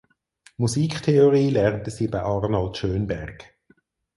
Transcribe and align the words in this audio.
Musiktheorie 0.57 1.51
lernte 1.51 1.91
sie 1.91 2.07
bei 2.07 2.23
Arnold 2.23 2.75
Schönberg. 2.75 3.53